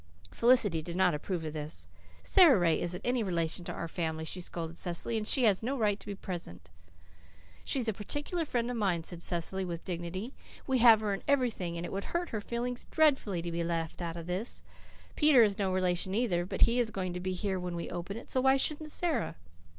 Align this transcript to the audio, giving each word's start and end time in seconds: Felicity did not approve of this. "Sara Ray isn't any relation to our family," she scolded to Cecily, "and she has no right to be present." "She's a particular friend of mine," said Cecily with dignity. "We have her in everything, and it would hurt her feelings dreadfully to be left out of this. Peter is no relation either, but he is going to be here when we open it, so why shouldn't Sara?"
Felicity 0.31 0.81
did 0.81 0.95
not 0.95 1.13
approve 1.13 1.45
of 1.45 1.53
this. 1.53 1.87
"Sara 2.23 2.57
Ray 2.57 2.81
isn't 2.81 3.05
any 3.05 3.21
relation 3.21 3.63
to 3.65 3.71
our 3.71 3.87
family," 3.87 4.25
she 4.25 4.41
scolded 4.41 4.75
to 4.77 4.81
Cecily, 4.81 5.15
"and 5.15 5.27
she 5.27 5.43
has 5.43 5.61
no 5.61 5.77
right 5.77 5.99
to 5.99 6.07
be 6.07 6.15
present." 6.15 6.71
"She's 7.63 7.87
a 7.87 7.93
particular 7.93 8.43
friend 8.43 8.71
of 8.71 8.77
mine," 8.77 9.03
said 9.03 9.21
Cecily 9.21 9.63
with 9.63 9.85
dignity. 9.85 10.33
"We 10.65 10.79
have 10.79 11.01
her 11.01 11.13
in 11.13 11.21
everything, 11.27 11.77
and 11.77 11.85
it 11.85 11.91
would 11.91 12.05
hurt 12.05 12.29
her 12.29 12.41
feelings 12.41 12.85
dreadfully 12.89 13.43
to 13.43 13.51
be 13.51 13.63
left 13.63 14.01
out 14.01 14.17
of 14.17 14.25
this. 14.25 14.63
Peter 15.15 15.43
is 15.43 15.59
no 15.59 15.71
relation 15.71 16.15
either, 16.15 16.47
but 16.47 16.61
he 16.61 16.79
is 16.79 16.89
going 16.89 17.13
to 17.13 17.19
be 17.19 17.33
here 17.33 17.59
when 17.59 17.75
we 17.75 17.87
open 17.91 18.17
it, 18.17 18.27
so 18.27 18.41
why 18.41 18.57
shouldn't 18.57 18.89
Sara?" 18.89 19.35